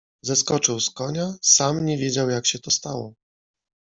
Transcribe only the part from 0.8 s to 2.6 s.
konia, sam nie wiedział, jak się